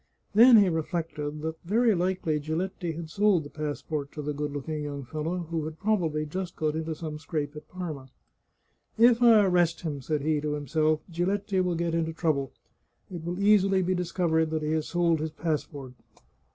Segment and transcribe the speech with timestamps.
[0.33, 4.51] Then he reflected that very likely Giletti had sold the pass port to the good
[4.51, 8.09] looking young fellow, who had probably just got into some scrape at Parma."
[8.97, 12.49] If I arrest him," said he to himself," Giletti will get into trouJ»le.
[13.15, 15.93] It will easily be discovered that he has sold his passport.